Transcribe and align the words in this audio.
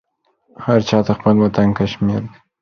هر 0.65 0.79
چاته 0.89 1.11
خپل 1.19 1.35
وطن 1.43 1.67
کشمیر 1.79 2.19
دی 2.29 2.35